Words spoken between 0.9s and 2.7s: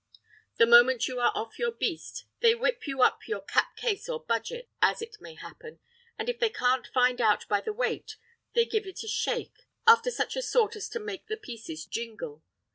you are off your beast, they